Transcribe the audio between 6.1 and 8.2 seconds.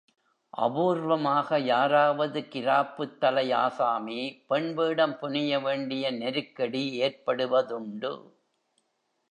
நெருக்கடி ஏற்படுவதுண்டு.